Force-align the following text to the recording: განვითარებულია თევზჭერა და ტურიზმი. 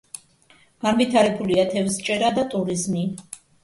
განვითარებულია 0.85 1.69
თევზჭერა 1.77 2.35
და 2.41 2.51
ტურიზმი. 2.57 3.09